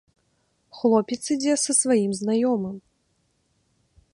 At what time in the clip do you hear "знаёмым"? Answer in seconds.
2.21-2.77